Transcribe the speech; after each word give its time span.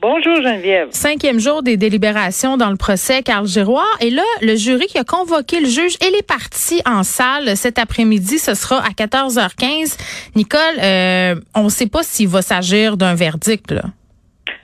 Bonjour, 0.00 0.36
Geneviève. 0.36 0.88
Cinquième 0.92 1.40
jour 1.40 1.62
des 1.62 1.76
délibérations 1.76 2.56
dans 2.56 2.70
le 2.70 2.76
procès 2.76 3.22
Carl 3.22 3.46
Giroir. 3.46 3.86
Et 4.00 4.10
là, 4.10 4.22
le 4.42 4.54
jury 4.54 4.86
qui 4.86 4.96
a 4.98 5.02
convoqué 5.04 5.58
le 5.60 5.66
juge 5.66 5.96
et 6.06 6.10
les 6.10 6.22
parties 6.22 6.80
en 6.86 7.02
salle 7.02 7.56
cet 7.56 7.78
après-midi, 7.80 8.38
ce 8.38 8.54
sera 8.54 8.76
à 8.78 8.90
14h15. 8.90 9.98
Nicole, 10.36 10.60
euh, 10.80 11.34
on 11.56 11.64
ne 11.64 11.68
sait 11.68 11.88
pas 11.88 12.02
s'il 12.04 12.28
va 12.28 12.42
s'agir 12.42 12.96
d'un 12.96 13.14
verdict. 13.16 13.72
Là. 13.72 13.82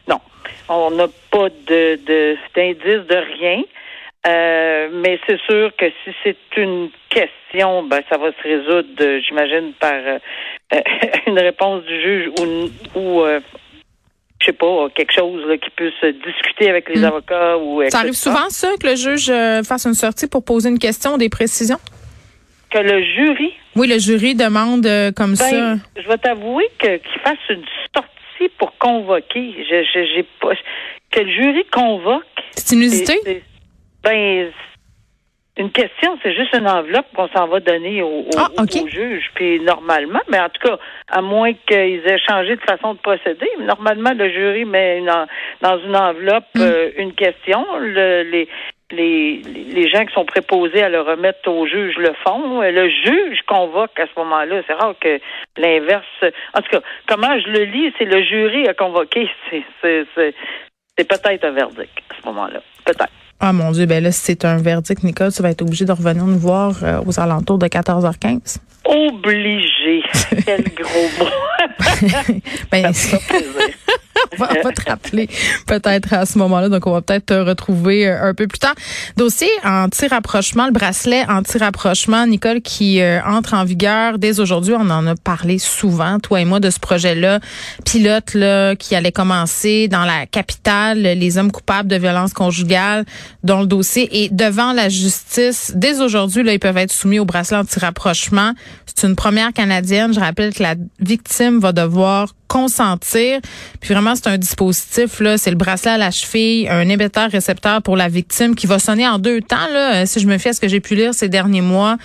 Non, 0.09 0.21
on 0.69 0.91
n'a 0.93 1.09
pas 1.33 1.49
de 1.49 1.99
de- 2.07 2.37
d'indice 2.55 3.07
de, 3.09 3.37
rien. 3.41 3.63
Euh, 4.27 4.89
mais 4.93 5.19
c'est 5.27 5.41
sûr 5.51 5.71
que 5.77 5.87
si 6.05 6.15
c'est 6.23 6.37
une 6.57 6.91
question, 7.11 7.83
ben 7.83 8.01
ça 8.09 8.17
va 8.19 8.31
se 8.33 8.43
résoudre, 8.43 9.21
j'imagine, 9.27 9.73
par 9.81 9.93
euh, 9.95 10.19
euh, 10.75 10.81
une 11.27 11.39
réponse 11.39 11.83
du 11.85 12.01
juge 12.01 12.29
ou, 12.41 12.99
ou 12.99 13.21
euh, 13.23 13.41
je 14.45 14.51
sais 14.51 14.53
pas, 14.53 14.89
quelque 14.95 15.13
chose 15.13 15.43
là, 15.47 15.57
qui 15.57 15.71
peut 15.71 15.91
se 16.01 16.07
discuter 16.07 16.69
avec 16.69 16.89
les 16.91 17.01
Mm. 17.01 17.05
avocats 17.05 17.57
ou 17.57 17.83
Ça 17.89 17.99
arrive 18.01 18.11
etc. 18.11 18.23
souvent, 18.31 18.51
ça, 18.51 18.69
que 18.81 18.87
le 18.89 18.95
juge 18.97 19.31
euh, 19.31 19.63
fasse 19.63 19.87
une 19.87 19.95
sortie 19.95 20.27
pour 20.27 20.45
poser 20.45 20.69
une 20.69 20.79
question 20.79 21.15
ou 21.15 21.19
des 21.19 21.31
précisions? 21.31 21.79
que 22.71 22.79
le 22.79 23.03
jury? 23.05 23.55
Oui, 23.77 23.87
le 23.87 23.99
jury 23.99 24.35
demande 24.35 24.85
euh, 24.85 25.13
comme 25.13 25.37
ça. 25.37 25.49
Ben, 25.51 25.81
je 25.97 26.09
vais 26.09 26.19
t'avouer 26.19 26.69
que 26.79 26.97
qu'il 26.97 27.21
fasse 27.23 27.39
une 27.49 27.63
sortie 27.95 28.53
pour 28.59 28.77
convoquer. 28.79 29.55
Je, 29.71 29.85
je- 29.85 30.07
j'ai 30.15 30.27
pas 30.41 30.55
que 31.13 31.21
le 31.21 31.31
jury 31.31 31.65
convoque. 31.73 32.25
C'est 32.57 32.75
inusité? 32.75 33.15
c'est- 33.25 33.33
c'est- 33.35 33.43
Ben 34.03 34.51
une 35.57 35.71
question, 35.71 36.19
c'est 36.23 36.35
juste 36.35 36.53
une 36.57 36.69
enveloppe 36.69 37.07
qu'on 37.15 37.29
s'en 37.29 37.47
va 37.47 37.61
donner 37.61 38.03
au, 38.03 38.09
au, 38.23 38.31
Ah, 38.37 38.49
au 38.59 38.89
juge. 38.89 39.31
Puis 39.35 39.61
normalement, 39.61 40.21
mais 40.29 40.41
en 40.41 40.49
tout 40.49 40.61
cas, 40.69 40.79
à 41.09 41.21
moins 41.23 41.53
qu'ils 41.53 42.03
aient 42.07 42.19
changé 42.29 42.57
de 42.57 42.61
façon 42.63 42.95
de 42.95 42.99
procéder, 42.99 43.49
normalement 43.61 44.11
le 44.15 44.29
jury 44.31 44.65
met 44.65 44.99
une 44.99 45.11
en- 45.11 45.27
dans 45.61 45.79
une 45.79 45.97
enveloppe 45.97 46.45
Hmm. 46.57 46.61
euh, 46.63 46.91
une 46.99 47.13
question. 47.13 47.65
Le- 47.79 48.23
les 48.23 48.49
les, 48.91 49.39
les 49.73 49.89
gens 49.89 50.05
qui 50.05 50.13
sont 50.13 50.27
préposés 50.27 50.83
à 50.83 50.89
le 50.89 51.01
remettre 51.01 51.49
au 51.51 51.67
juge 51.67 51.97
le 51.97 52.13
font. 52.23 52.61
Le 52.61 52.89
juge 52.89 53.41
convoque 53.47 53.99
à 53.99 54.05
ce 54.07 54.13
moment-là. 54.21 54.61
C'est 54.67 54.75
rare 54.75 54.95
que 55.01 55.19
l'inverse. 55.57 56.05
En 56.53 56.61
tout 56.61 56.69
cas, 56.71 56.81
comment 57.09 57.37
je 57.41 57.49
le 57.49 57.65
lis, 57.65 57.93
c'est 57.99 58.05
le 58.05 58.23
jury 58.23 58.69
a 58.69 58.75
convoqué. 58.75 59.29
C'est 59.51 59.63
c'est- 59.83 60.05
c'est- 60.15 60.35
c'est 60.97 61.09
peut-être 61.09 61.45
un 61.45 61.51
verdict 61.53 61.91
à 62.11 62.15
ce 62.23 62.27
moment-là. 62.29 62.61
Peut-être. 62.85 63.09
Ah 63.47 63.53
mon 63.53 63.73
Dieu, 63.73 63.85
ben 63.85 64.03
là, 64.03 64.11
si 64.11 64.21
c'est 64.21 64.47
un 64.47 64.57
verdict, 64.57 65.03
Nicole, 65.03 65.31
tu 65.31 65.43
vas 65.43 65.51
être 65.51 65.61
obligé 65.61 65.85
de 65.85 65.93
revenir 65.93 66.25
nous 66.25 66.39
voir 66.39 66.83
euh, 66.83 67.03
aux 67.05 67.21
alentours 67.21 67.59
de 67.59 67.67
14h15. 67.67 68.57
Obligé. 68.87 70.03
Quel 70.47 70.65
gros 70.75 71.09
mot. 71.19 72.41
Ben, 72.71 72.91
Ça. 72.95 73.19
on 74.39 74.45
va, 74.45 74.73
te 74.73 74.89
rappeler 74.89 75.29
peut-être 75.67 76.13
à 76.13 76.27
ce 76.27 76.39
moment-là. 76.39 76.69
Donc, 76.69 76.87
on 76.87 76.93
va 76.93 77.03
peut-être 77.03 77.27
te 77.27 77.35
retrouver 77.35 78.09
euh, 78.09 78.31
un 78.31 78.35
peu 78.35 78.47
plus 78.47 78.59
tard. 78.59 78.75
Dossier 79.17 79.49
anti-rapprochement, 79.65 80.67
le 80.67 80.73
bracelet 80.73 81.25
anti-rapprochement, 81.29 82.27
Nicole, 82.27 82.61
qui 82.61 83.01
euh, 83.01 83.21
entre 83.25 83.55
en 83.55 83.65
vigueur 83.65 84.19
dès 84.19 84.41
aujourd'hui. 84.41 84.75
On 84.77 84.91
en 84.91 85.07
a 85.07 85.15
parlé 85.17 85.59
souvent, 85.59 86.19
toi 86.19 86.41
et 86.41 86.45
moi, 86.45 86.61
de 86.61 86.71
ce 86.71 86.79
projet-là. 86.79 87.41
Pilote, 87.85 88.35
là, 88.35 88.77
qui 88.77 88.95
allait 88.95 89.13
commencer 89.13 89.89
dans 89.89 90.05
la 90.05 90.27
capitale, 90.27 91.01
les 91.01 91.39
hommes 91.39 91.53
coupables 91.53 91.89
de 91.89 91.97
violences 91.97 92.33
conjugales, 92.33 93.05
dont 93.43 93.61
le 93.61 93.67
dossier 93.67 94.25
est 94.25 94.33
devant 94.33 94.73
la 94.73 94.89
justice. 94.89 95.73
Dès 95.75 96.01
aujourd'hui, 96.01 96.43
là, 96.43 96.53
ils 96.53 96.59
peuvent 96.59 96.77
être 96.77 96.93
soumis 96.93 97.19
au 97.19 97.25
bracelet 97.25 97.59
anti-rapprochement. 97.59 98.53
C'est 98.87 99.07
une 99.07 99.17
première 99.17 99.53
canadienne. 99.53 100.15
Je 100.15 100.21
rappelle 100.21 100.55
que 100.55 100.63
la 100.63 100.75
victime 101.01 101.59
va 101.59 101.73
devoir 101.73 102.29
consentir. 102.55 103.41
Puis 103.81 103.93
vraiment, 103.93 104.15
c'est 104.15 104.29
un 104.29 104.39
dispositif, 104.39 105.19
là, 105.19 105.37
c'est 105.39 105.51
le 105.51 105.57
bracelet 105.57 105.91
à 105.91 105.99
la 105.99 106.13
cheville, 106.13 106.69
un 106.69 106.89
émetteur 106.89 107.29
récepteur 107.29 107.83
pour 107.83 107.97
la 107.97 108.09
victime 108.09 108.55
qui 108.55 108.69
va 108.69 108.79
sonner 108.79 109.09
en 109.09 109.19
deux 109.19 109.41
temps, 109.41 109.69
là, 109.73 109.95
euh, 109.95 110.07
si 110.07 110.21
je 110.21 110.29
me 110.29 110.39
fie 110.39 110.51
à 110.51 110.53
ce 110.53 110.61
que 110.61 110.69
j'ai 110.69 110.79
pu 110.79 110.95
lire 110.95 111.15
ces 111.15 111.29
derniers 111.29 111.63
mois. 111.63 111.97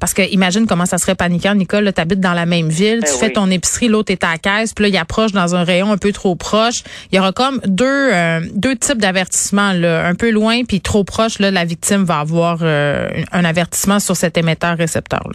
Parce 0.00 0.12
que 0.12 0.20
imagine 0.30 0.66
comment 0.66 0.84
ça 0.84 0.98
serait 0.98 1.14
paniquant, 1.14 1.54
Nicole, 1.54 1.90
tu 1.94 2.00
habites 2.00 2.20
dans 2.20 2.34
la 2.34 2.44
même 2.44 2.68
ville, 2.68 3.00
Ben 3.00 3.10
tu 3.10 3.18
fais 3.18 3.32
ton 3.32 3.50
épicerie, 3.50 3.88
l'autre 3.88 4.12
est 4.12 4.22
à 4.24 4.32
la 4.32 4.38
caisse, 4.38 4.74
puis 4.74 4.82
là, 4.82 4.88
il 4.90 4.96
approche 4.98 5.32
dans 5.32 5.54
un 5.54 5.64
rayon 5.64 5.90
un 5.90 5.96
peu 5.96 6.12
trop 6.12 6.34
proche. 6.34 6.82
Il 7.10 7.16
y 7.16 7.18
aura 7.18 7.32
comme 7.32 7.60
deux 7.64 8.10
euh, 8.12 8.40
deux 8.54 8.76
types 8.76 8.98
d'avertissements, 8.98 9.72
là, 9.72 10.06
un 10.06 10.14
peu 10.14 10.30
loin, 10.30 10.64
puis 10.64 10.82
trop 10.82 11.04
proche, 11.04 11.38
là, 11.38 11.50
la 11.50 11.64
victime 11.64 12.04
va 12.04 12.18
avoir 12.18 12.58
euh, 12.60 13.08
un 13.32 13.44
avertissement 13.46 14.00
sur 14.00 14.16
cet 14.16 14.36
émetteur 14.36 14.76
récepteur. 14.76 15.22
là. 15.26 15.34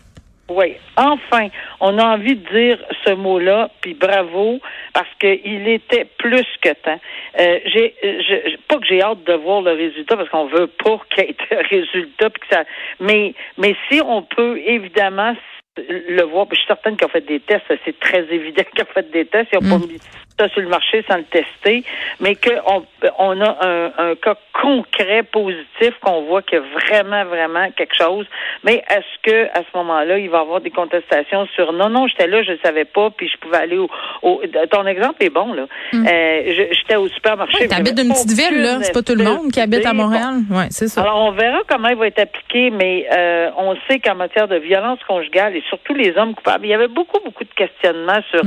Oui, 0.49 0.75
enfin, 0.97 1.47
on 1.79 1.97
a 1.99 2.03
envie 2.15 2.35
de 2.35 2.49
dire 2.49 2.79
ce 3.05 3.11
mot-là, 3.13 3.69
puis 3.81 3.93
bravo, 3.93 4.59
parce 4.93 5.07
qu'il 5.19 5.67
était 5.67 6.05
plus 6.17 6.45
que 6.61 6.73
temps. 6.73 6.99
Euh, 7.39 7.59
j'ai, 7.65 7.93
je- 8.03 8.57
pas 8.67 8.77
que 8.77 8.85
j'ai 8.87 9.01
hâte 9.01 9.23
de 9.25 9.33
voir 9.33 9.61
le 9.61 9.71
résultat, 9.71 10.17
parce 10.17 10.29
qu'on 10.29 10.47
veut 10.47 10.67
pas 10.67 10.99
qu'il 11.15 11.25
y 11.25 11.27
ait 11.29 11.33
de 11.33 11.67
résultat, 11.69 12.29
puis 12.31 12.41
que 12.49 12.55
ça, 12.55 12.63
mais, 12.99 13.33
mais 13.57 13.75
si 13.91 14.01
on 14.03 14.23
peut 14.23 14.59
évidemment 14.65 15.35
le 15.77 16.23
voir, 16.23 16.47
puis 16.47 16.55
je 16.57 16.61
suis 16.61 16.67
certaine 16.67 16.97
qu'ils 16.97 17.05
ont 17.05 17.09
fait 17.11 17.25
des 17.25 17.39
tests, 17.39 17.63
c'est 17.85 17.99
très 17.99 18.25
évident 18.33 18.63
qu'ils 18.75 18.83
ont 18.83 18.93
fait 18.93 19.09
des 19.11 19.25
tests, 19.25 19.49
ils 19.53 19.59
n'ont 19.63 19.77
Mm. 19.77 19.79
pas 19.81 19.87
mis 19.87 19.99
ça 20.39 20.49
sur 20.49 20.61
le 20.61 20.69
marché 20.69 21.03
sans 21.07 21.17
le 21.17 21.23
tester, 21.25 21.83
mais 22.19 22.35
qu'on 22.35 22.85
on 23.19 23.41
a 23.41 23.57
un, 23.67 23.91
un 24.11 24.15
cas 24.15 24.35
concret, 24.53 25.23
positif, 25.23 25.93
qu'on 26.01 26.23
voit 26.23 26.41
qu'il 26.41 26.57
y 26.59 26.61
a 26.61 26.65
vraiment, 26.87 27.25
vraiment 27.25 27.69
quelque 27.75 27.95
chose. 27.95 28.25
Mais 28.63 28.83
est-ce 28.89 29.21
que 29.23 29.45
à 29.57 29.59
ce 29.61 29.77
moment-là, 29.77 30.17
il 30.17 30.29
va 30.29 30.39
y 30.39 30.41
avoir 30.41 30.61
des 30.61 30.69
contestations 30.71 31.47
sur 31.55 31.71
non, 31.73 31.89
non, 31.89 32.07
j'étais 32.07 32.27
là, 32.27 32.41
je 32.43 32.51
ne 32.53 32.57
savais 32.63 32.85
pas, 32.85 33.09
puis 33.11 33.29
je 33.29 33.37
pouvais 33.37 33.57
aller 33.57 33.77
au, 33.77 33.89
au- 34.21 34.41
ton 34.71 34.85
exemple 34.87 35.23
est 35.23 35.29
bon, 35.29 35.53
là. 35.53 35.63
Euh, 35.93 36.41
je- 36.47 36.73
j'étais 36.75 36.95
au 36.95 37.07
supermarché. 37.09 37.67
T'habites 37.67 37.97
j'avais 37.97 38.03
d'une 38.03 38.13
petite 38.13 38.31
ville, 38.31 38.61
là. 38.61 38.79
C'est 38.81 38.93
pas 38.93 39.01
tout 39.01 39.15
le 39.15 39.23
monde 39.23 39.51
qui 39.51 39.59
habite 39.61 39.85
à. 39.85 39.93
Montréal. 39.93 40.35
Ouais, 40.49 40.67
c'est 40.69 40.87
ça. 40.87 41.01
Alors, 41.01 41.21
on 41.21 41.31
verra 41.31 41.59
comment 41.67 41.89
il 41.89 41.95
va 41.97 42.07
être 42.07 42.19
appliqué, 42.19 42.69
mais 42.69 43.05
euh, 43.11 43.49
on 43.57 43.75
sait 43.89 43.99
qu'en 43.99 44.15
matière 44.15 44.47
de 44.47 44.55
violence 44.57 44.99
conjugale 45.07 45.55
et 45.55 45.63
surtout 45.67 45.93
les 45.93 46.15
hommes 46.17 46.33
coupables, 46.35 46.65
il 46.65 46.69
y 46.69 46.73
avait 46.73 46.87
beaucoup, 46.87 47.19
beaucoup 47.25 47.43
de 47.43 47.53
questionnements 47.55 48.21
sur 48.31 48.41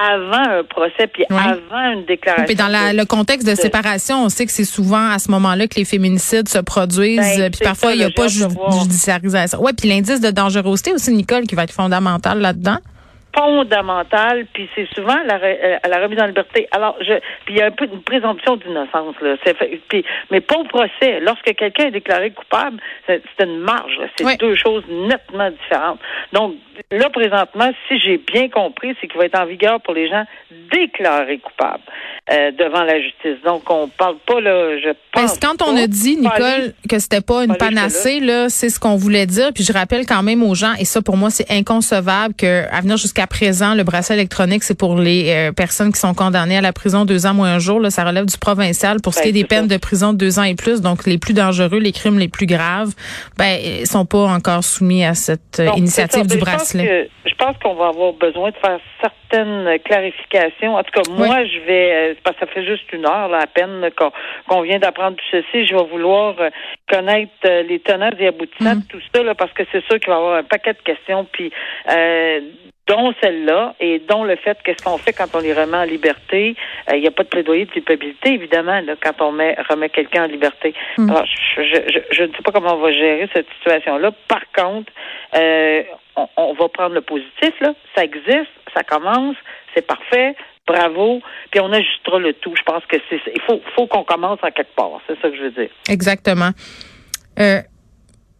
avant 0.00 0.58
un 0.58 0.64
procès 0.64 1.06
puis. 1.06 1.24
Ouais. 1.38 1.60
avant 1.72 1.92
une 1.92 2.04
déclaration. 2.06 2.44
Puis 2.46 2.54
dans 2.54 2.68
la- 2.68 2.92
le 2.92 3.04
contexte 3.04 3.46
de 3.46 3.52
de- 3.54 3.56
séparation, 3.56 4.24
on 4.24 4.28
sait 4.28 4.46
que 4.46 4.52
c'est 4.52 4.64
souvent 4.64 5.10
à 5.10 5.18
ce 5.18 5.30
moment-là 5.30 5.66
que 5.68 5.76
les 5.76 5.84
féminicides 5.84 6.48
se 6.48 6.58
produisent. 6.58 7.18
Ben, 7.18 7.40
euh, 7.42 7.50
puis 7.50 7.60
parfois, 7.64 7.92
il 7.92 7.98
n'y 7.98 8.04
a 8.04 8.10
pas 8.10 8.26
de 8.28 8.80
judiciarisation. 8.82 9.62
Ouais, 9.62 9.72
puis 9.72 9.88
l'indice 9.88 10.20
de 10.20 10.30
dangerosité 10.30 10.92
aussi, 10.92 11.12
Nicole, 11.12 11.46
qui 11.46 11.54
va 11.54 11.64
être 11.64 11.72
fondamental 11.72 12.40
là-dedans. 12.40 12.78
Fondamentale, 13.36 14.46
puis 14.52 14.68
c'est 14.74 14.88
souvent 14.94 15.16
la, 15.24 15.36
euh, 15.42 15.76
la 15.88 15.98
remise 16.02 16.20
en 16.20 16.26
liberté. 16.26 16.68
Alors, 16.72 16.96
je, 17.00 17.14
puis 17.44 17.54
il 17.54 17.56
y 17.56 17.62
a 17.62 17.66
un 17.66 17.70
peu 17.70 17.84
une 17.84 18.02
présomption 18.02 18.56
d'innocence 18.56 19.14
là. 19.20 19.36
Fait- 19.44 19.80
puis, 19.88 20.04
mais 20.30 20.40
pas 20.40 20.56
au 20.56 20.64
procès. 20.64 21.20
Lorsque 21.20 21.54
quelqu'un 21.54 21.86
est 21.86 21.90
déclaré 21.90 22.30
coupable, 22.30 22.78
c'est 23.06 23.22
une 23.40 23.58
marge. 23.58 23.92
C'est 24.16 24.24
Oui. 24.24 24.36
deux 24.38 24.56
choses 24.56 24.84
nettement 24.90 25.50
différentes. 25.50 26.00
Donc 26.32 26.54
là, 26.90 27.10
présentement, 27.10 27.70
si 27.88 27.98
j'ai 28.00 28.18
bien 28.18 28.48
compris, 28.48 28.94
c'est 29.00 29.08
qu'il 29.08 29.18
va 29.18 29.26
être 29.26 29.38
en 29.38 29.46
vigueur 29.46 29.80
pour 29.80 29.94
les 29.94 30.08
gens 30.08 30.24
déclarés 30.72 31.38
coupables 31.38 31.82
euh, 32.30 32.50
devant 32.52 32.82
la 32.84 33.00
justice. 33.00 33.42
Donc 33.44 33.68
on 33.70 33.88
parle 33.88 34.16
pas 34.26 34.40
là. 34.40 34.78
Je 34.78 34.88
pense. 34.90 34.96
Parce 35.12 35.38
que 35.38 35.46
quand 35.46 35.62
on 35.62 35.76
a 35.76 35.86
dit, 35.86 36.16
Nicole, 36.16 36.74
que 36.88 36.98
c'était 36.98 37.20
pas 37.20 37.44
une 37.44 37.56
panacée, 37.56 38.20
là, 38.20 38.48
c'est 38.48 38.68
ce 38.68 38.78
qu'on 38.78 38.96
voulait 38.96 39.26
dire. 39.26 39.50
Puis 39.54 39.64
je 39.64 39.72
rappelle 39.72 40.06
quand 40.06 40.22
même 40.22 40.42
aux 40.42 40.54
gens, 40.54 40.74
et 40.78 40.84
ça 40.84 41.02
pour 41.02 41.16
moi 41.16 41.30
c'est 41.30 41.50
inconcevable 41.50 42.34
que 42.34 42.64
à 42.70 42.80
venir 42.80 42.96
jusqu'à 42.96 43.17
présent, 43.26 43.74
le 43.74 43.82
bracelet 43.84 44.16
électronique 44.16 44.62
c'est 44.62 44.78
pour 44.78 44.96
les 44.98 45.30
euh, 45.30 45.52
personnes 45.52 45.92
qui 45.92 45.98
sont 45.98 46.14
condamnées 46.14 46.58
à 46.58 46.60
la 46.60 46.72
prison 46.72 47.04
deux 47.04 47.26
ans 47.26 47.34
moins 47.34 47.54
un 47.54 47.58
jour. 47.58 47.80
Là, 47.80 47.90
ça 47.90 48.04
relève 48.04 48.26
du 48.26 48.38
provincial. 48.38 48.98
Pour 49.02 49.14
ce 49.14 49.18
Ben, 49.18 49.22
qui 49.24 49.28
est 49.30 49.32
des 49.32 49.44
peines 49.44 49.66
de 49.66 49.76
prison 49.76 50.12
de 50.12 50.18
deux 50.18 50.38
ans 50.38 50.44
et 50.44 50.54
plus, 50.54 50.80
donc 50.80 51.06
les 51.06 51.18
plus 51.18 51.34
dangereux, 51.34 51.78
les 51.78 51.92
crimes 51.92 52.18
les 52.18 52.28
plus 52.28 52.46
graves, 52.46 52.90
ben 53.36 53.58
ils 53.62 53.86
sont 53.86 54.06
pas 54.06 54.24
encore 54.26 54.62
soumis 54.62 55.04
à 55.04 55.14
cette 55.14 55.58
euh, 55.60 55.66
Donc, 55.66 55.78
initiative 55.78 56.28
ça. 56.28 56.34
du 56.34 56.38
bracelet. 56.38 57.10
Je 57.26 57.34
pense 57.34 57.56
qu'on 57.62 57.74
va 57.74 57.88
avoir 57.88 58.12
besoin 58.14 58.50
de 58.50 58.56
faire 58.56 58.78
certaines 59.00 59.78
clarifications. 59.84 60.74
En 60.76 60.82
tout 60.82 60.92
cas, 60.92 61.10
moi, 61.10 61.44
je 61.44 61.58
vais, 61.66 61.92
euh, 61.92 62.14
parce 62.24 62.36
que 62.36 62.46
ça 62.46 62.52
fait 62.52 62.64
juste 62.64 62.90
une 62.92 63.04
heure 63.06 63.28
là, 63.28 63.40
à 63.42 63.46
peine 63.46 63.88
qu'on 64.48 64.62
vient 64.62 64.78
d'apprendre 64.78 65.16
tout 65.16 65.24
ceci. 65.30 65.66
Je 65.66 65.74
vais 65.74 65.84
vouloir 65.90 66.34
connaître 66.90 67.32
les 67.68 67.80
tenants 67.80 68.10
et 68.18 68.26
aboutissants 68.28 68.68
Mm. 68.68 68.80
de 68.80 68.86
tout 68.88 69.00
ça, 69.14 69.22
là, 69.22 69.34
parce 69.34 69.52
que 69.52 69.62
c'est 69.72 69.84
sûr 69.84 69.98
qu'il 70.00 70.08
va 70.08 70.14
y 70.14 70.18
avoir 70.18 70.36
un 70.38 70.42
paquet 70.42 70.72
de 70.72 70.78
questions. 70.84 71.26
Puis, 71.30 71.50
euh, 71.90 72.40
dont 72.88 73.14
celle-là 73.22 73.74
et 73.80 74.00
dont 74.00 74.24
le 74.24 74.36
fait 74.36 74.58
qu'est-ce 74.64 74.82
qu'on 74.82 74.98
fait 74.98 75.12
quand 75.12 75.34
on 75.34 75.40
les 75.40 75.52
remet 75.52 75.76
en 75.76 75.84
liberté. 75.84 76.56
Euh, 76.90 76.96
il 76.96 77.02
n'y 77.02 77.06
a 77.06 77.10
pas 77.10 77.22
de 77.22 77.28
plaidoyer 77.28 77.66
de 77.66 77.70
culpabilité, 77.70 78.32
évidemment, 78.32 78.80
là, 78.80 78.94
quand 79.00 79.20
on 79.20 79.32
met, 79.32 79.56
remet 79.68 79.90
quelqu'un 79.90 80.24
en 80.24 80.26
liberté. 80.26 80.74
Mm. 80.96 81.10
Alors, 81.10 81.26
je, 81.26 81.62
je, 81.62 82.00
je, 82.10 82.22
ne 82.24 82.32
sais 82.32 82.42
pas 82.42 82.52
comment 82.52 82.74
on 82.74 82.80
va 82.80 82.90
gérer 82.90 83.28
cette 83.34 83.48
situation-là. 83.58 84.10
Par 84.26 84.42
contre, 84.56 84.90
euh, 85.36 85.82
on, 86.16 86.28
on, 86.36 86.54
va 86.54 86.68
prendre 86.68 86.94
le 86.94 87.02
positif, 87.02 87.52
là. 87.60 87.74
Ça 87.94 88.04
existe, 88.04 88.50
ça 88.74 88.82
commence, 88.82 89.36
c'est 89.74 89.86
parfait, 89.86 90.34
bravo, 90.66 91.20
puis 91.50 91.60
on 91.60 91.72
ajustera 91.72 92.18
le 92.18 92.32
tout. 92.34 92.54
Je 92.56 92.62
pense 92.62 92.84
que 92.86 92.96
c'est 93.08 93.20
il 93.34 93.40
faut, 93.42 93.60
faut 93.74 93.86
qu'on 93.86 94.04
commence 94.04 94.38
en 94.42 94.50
quelque 94.50 94.74
part. 94.74 95.00
C'est 95.06 95.20
ça 95.20 95.28
que 95.28 95.36
je 95.36 95.42
veux 95.42 95.50
dire. 95.50 95.70
Exactement. 95.88 96.50
Euh, 97.38 97.60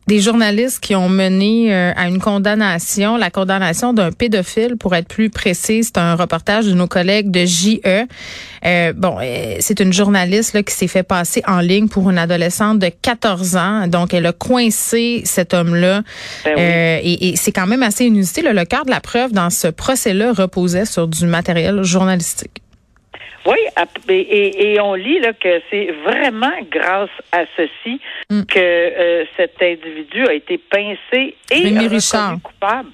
des 0.08 0.20
journalistes 0.20 0.80
qui 0.80 0.96
ont 0.96 1.10
mené 1.10 1.72
euh, 1.72 1.92
à 1.94 2.08
une 2.08 2.18
condamnation, 2.18 3.18
la 3.18 3.30
condamnation 3.30 3.92
d'un 3.92 4.10
pédophile, 4.10 4.76
pour 4.78 4.96
être 4.96 5.06
plus 5.06 5.28
précis. 5.28 5.84
C'est 5.84 5.98
un 5.98 6.14
reportage 6.14 6.64
de 6.64 6.72
nos 6.72 6.86
collègues 6.86 7.30
de 7.30 7.44
JE. 7.44 7.78
Euh, 8.64 8.92
bon, 8.96 9.18
euh, 9.20 9.56
c'est 9.60 9.80
une 9.80 9.92
journaliste 9.92 10.54
là, 10.54 10.62
qui 10.62 10.74
s'est 10.74 10.88
fait 10.88 11.02
passer 11.02 11.42
en 11.46 11.60
ligne 11.60 11.88
pour 11.88 12.08
une 12.08 12.16
adolescente 12.16 12.78
de 12.78 12.88
14 12.88 13.56
ans. 13.56 13.86
Donc, 13.86 14.14
elle 14.14 14.24
a 14.24 14.32
coincé 14.32 15.20
cet 15.26 15.52
homme-là. 15.52 16.00
Ben 16.44 16.54
oui. 16.56 16.62
euh, 16.62 17.00
et, 17.02 17.28
et 17.28 17.36
c'est 17.36 17.52
quand 17.52 17.66
même 17.66 17.82
assez 17.82 18.06
inusité. 18.06 18.40
Là. 18.40 18.54
Le 18.54 18.64
cœur 18.64 18.86
de 18.86 18.90
la 18.90 19.00
preuve 19.00 19.32
dans 19.32 19.50
ce 19.50 19.68
procès-là 19.68 20.32
reposait 20.32 20.86
sur 20.86 21.06
du 21.06 21.26
matériel 21.26 21.82
journalistique. 21.82 22.62
Oui, 23.48 23.58
et, 24.08 24.78
on 24.80 24.94
lit 24.94 25.20
là, 25.20 25.32
que 25.32 25.60
c'est 25.70 25.90
vraiment 26.04 26.52
grâce 26.70 27.10
à 27.32 27.44
ceci 27.56 28.00
Mm. 28.30 28.42
que 28.44 28.58
euh, 28.58 29.24
cet 29.36 29.54
individu 29.62 30.26
a 30.26 30.34
été 30.34 30.58
pincé 30.58 31.34
et 31.50 31.62
Rémi 31.62 31.86
Richard. 31.88 32.36
coupable. 32.42 32.90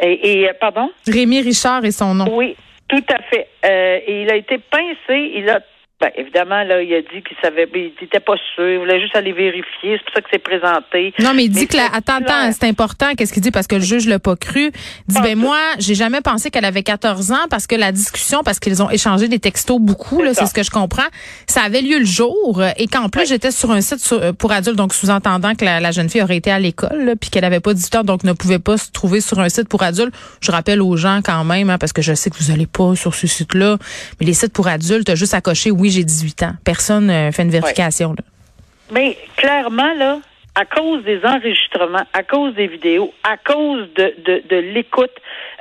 Et, 0.00 0.40
et, 0.40 0.48
euh, 0.48 0.52
pardon? 0.58 0.90
Rémi 1.06 1.42
Richard 1.42 1.84
est 1.84 1.90
son 1.90 2.14
nom. 2.14 2.26
Oui, 2.34 2.56
tout 2.88 3.04
à 3.08 3.20
fait. 3.30 3.48
Euh, 3.64 3.98
et 4.06 4.22
il 4.22 4.30
a 4.30 4.36
été 4.36 4.56
pincé. 4.58 5.32
Il 5.34 5.48
a 5.50 5.60
ben, 5.98 6.10
évidemment, 6.16 6.62
là, 6.62 6.82
il 6.82 6.92
a 6.92 7.00
dit 7.00 7.22
qu'il 7.26 7.36
savait, 7.42 7.66
il 7.74 7.92
était 8.04 8.20
pas 8.20 8.34
sûr, 8.54 8.68
il 8.68 8.78
voulait 8.80 9.00
juste 9.00 9.16
aller 9.16 9.32
vérifier. 9.32 9.64
C'est 9.96 10.04
pour 10.04 10.14
ça 10.14 10.20
que 10.20 10.28
c'est 10.30 10.38
présenté. 10.42 11.14
Non, 11.20 11.32
mais 11.34 11.44
il 11.44 11.48
dit 11.48 11.60
Mais 11.60 11.66
que 11.66 11.76
la, 11.78 11.84
c'est 11.88 11.96
attends, 11.96 12.16
attends, 12.16 12.52
c'est 12.52 12.68
important. 12.68 13.14
Qu'est-ce 13.16 13.32
qu'il 13.32 13.42
dit 13.42 13.50
parce 13.50 13.66
que 13.66 13.76
le 13.76 13.80
juge 13.80 14.06
l'a 14.06 14.18
pas 14.18 14.36
cru. 14.36 14.70
Il 15.08 15.14
dit 15.14 15.20
ben 15.22 15.38
moi, 15.38 15.58
j'ai 15.78 15.94
jamais 15.94 16.20
pensé 16.20 16.50
qu'elle 16.50 16.66
avait 16.66 16.82
14 16.82 17.32
ans 17.32 17.46
parce 17.48 17.66
que 17.66 17.76
la 17.76 17.92
discussion, 17.92 18.42
parce 18.44 18.60
qu'ils 18.60 18.82
ont 18.82 18.90
échangé 18.90 19.28
des 19.28 19.38
textos 19.38 19.80
beaucoup, 19.80 20.18
C'est 20.18 20.24
là, 20.26 20.34
c'est 20.34 20.46
ce 20.46 20.52
que 20.52 20.62
je 20.62 20.70
comprends. 20.70 21.06
Ça 21.46 21.62
avait 21.62 21.80
lieu 21.80 21.98
le 21.98 22.04
jour 22.04 22.60
euh, 22.60 22.68
et 22.76 22.88
qu'en 22.88 23.08
plus 23.08 23.22
Oui. 23.22 23.26
j'étais 23.28 23.50
sur 23.50 23.70
un 23.70 23.80
site 23.80 24.00
sur- 24.00 24.20
euh, 24.22 24.32
pour 24.34 24.52
adultes, 24.52 24.76
donc 24.76 24.92
sous-entendant 24.92 25.54
que 25.54 25.64
la, 25.64 25.80
la 25.80 25.92
jeune 25.92 26.10
fille 26.10 26.20
aurait 26.22 26.36
été 26.36 26.50
à 26.50 26.58
l'école 26.58 27.14
puis 27.18 27.30
qu'elle 27.30 27.44
avait 27.44 27.60
pas 27.60 27.72
18 27.72 27.96
ans, 27.96 28.04
donc 28.04 28.22
ne 28.22 28.34
pouvait 28.34 28.58
pas 28.58 28.76
se 28.76 28.90
trouver 28.92 29.22
sur 29.22 29.40
un 29.40 29.48
site 29.48 29.68
pour 29.70 29.82
adultes. 29.82 30.14
Je 30.42 30.52
rappelle 30.52 30.82
aux 30.82 30.98
gens 30.98 31.20
quand 31.24 31.42
même, 31.44 31.70
hein, 31.70 31.78
parce 31.78 31.94
que 31.94 32.02
je 32.02 32.12
sais 32.12 32.28
que 32.28 32.36
vous 32.38 32.50
allez 32.50 32.66
pas 32.66 32.94
sur 32.96 33.14
ce 33.14 33.26
site-là, 33.26 33.78
mais 34.20 34.26
les 34.26 34.34
sites 34.34 34.52
pour 34.52 34.68
adultes, 34.68 35.06
t'as 35.06 35.14
juste 35.14 35.32
à 35.32 35.40
cocher 35.40 35.70
oui 35.70 35.85
j'ai 35.90 36.04
18 36.04 36.42
ans. 36.44 36.52
Personne 36.64 37.10
euh, 37.10 37.32
fait 37.32 37.42
une 37.42 37.50
vérification. 37.50 38.10
Là. 38.10 38.24
Mais 38.92 39.16
clairement, 39.36 39.92
là, 39.94 40.18
à 40.54 40.64
cause 40.64 41.02
des 41.04 41.20
enregistrements, 41.24 42.04
à 42.12 42.22
cause 42.22 42.54
des 42.54 42.66
vidéos, 42.66 43.12
à 43.24 43.36
cause 43.36 43.88
de, 43.94 44.14
de, 44.24 44.42
de 44.48 44.56
l'écoute 44.56 45.10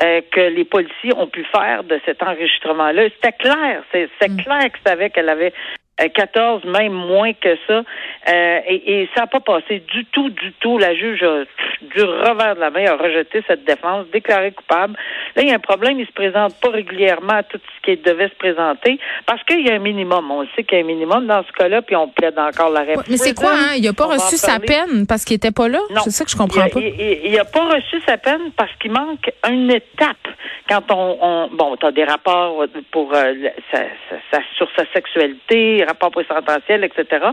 euh, 0.03 0.21
que 0.31 0.41
les 0.41 0.63
policiers 0.65 1.13
ont 1.15 1.27
pu 1.27 1.43
faire 1.51 1.83
de 1.83 1.99
cet 2.05 2.23
enregistrement-là, 2.23 3.03
c'était 3.15 3.33
clair. 3.33 3.83
C'est 3.91 4.09
Mm. 4.29 4.37
clair 4.37 4.71
que 4.71 4.77
savait 4.85 5.09
qu'elle 5.09 5.29
avait 5.29 5.53
euh, 6.01 6.07
14, 6.09 6.63
même 6.65 6.93
moins 6.93 7.33
que 7.33 7.57
ça. 7.67 7.83
Euh, 8.27 8.59
et, 8.67 9.01
et 9.01 9.09
ça 9.15 9.21
n'a 9.21 9.27
pas 9.27 9.39
passé 9.39 9.79
du 9.93 10.05
tout, 10.05 10.29
du 10.29 10.51
tout. 10.59 10.77
La 10.77 10.93
juge 10.95 11.23
a, 11.23 11.43
du 11.81 12.01
revers 12.03 12.55
de 12.55 12.59
la 12.61 12.69
main, 12.69 12.85
a 12.85 12.95
rejeté 12.95 13.43
cette 13.47 13.65
défense, 13.65 14.05
déclaré 14.13 14.51
coupable. 14.51 14.95
Là, 15.35 15.41
il 15.41 15.49
y 15.49 15.51
a 15.51 15.55
un 15.55 15.59
problème, 15.59 15.97
il 15.99 16.01
ne 16.01 16.05
se 16.07 16.11
présente 16.13 16.59
pas 16.61 16.69
régulièrement 16.69 17.33
à 17.33 17.43
tout 17.43 17.59
ce 17.59 17.81
qui 17.91 18.01
devait 18.01 18.29
se 18.29 18.35
présenter 18.35 18.99
parce 19.25 19.43
qu'il 19.43 19.65
y 19.65 19.69
a 19.69 19.75
un 19.75 19.79
minimum. 19.79 20.29
On 20.31 20.45
sait 20.55 20.63
qu'il 20.63 20.77
y 20.77 20.81
a 20.81 20.83
un 20.83 20.87
minimum 20.87 21.27
dans 21.27 21.43
ce 21.43 21.51
cas-là, 21.53 21.81
puis 21.81 21.95
on 21.95 22.07
plaide 22.07 22.37
encore 22.39 22.69
la 22.69 22.85
Ouais, 22.85 22.95
mais 23.09 23.17
c'est 23.17 23.33
quoi, 23.33 23.51
hein? 23.51 23.73
Il 23.77 23.87
a 23.87 23.93
pas 23.93 24.05
On 24.05 24.09
reçu 24.13 24.37
sa 24.37 24.59
peine 24.59 25.07
parce 25.07 25.25
qu'il 25.25 25.35
était 25.35 25.51
pas 25.51 25.67
là? 25.67 25.79
Non. 25.89 26.01
C'est 26.03 26.11
ça 26.11 26.23
que 26.23 26.29
je 26.31 26.35
comprends 26.37 26.65
il, 26.65 26.71
pas. 26.71 26.79
Il, 26.79 27.31
il 27.31 27.39
a 27.39 27.45
pas 27.45 27.65
reçu 27.65 27.99
sa 28.05 28.17
peine 28.17 28.51
parce 28.55 28.71
qu'il 28.79 28.91
manque 28.91 29.31
une 29.49 29.71
étape. 29.71 30.17
Quand 30.69 30.91
on, 30.91 31.17
on 31.21 31.49
bon, 31.51 31.75
tu 31.77 31.85
as 31.85 31.91
des 31.91 32.03
rapports 32.03 32.63
pour 32.91 33.13
euh, 33.13 33.33
sa- 33.71 33.79
sa- 33.79 34.15
sa- 34.37 34.43
sur 34.55 34.67
sa 34.75 34.83
sexualité, 34.93 35.83
rapports 35.87 36.11
présentantiels, 36.11 36.83
etc. 36.83 37.25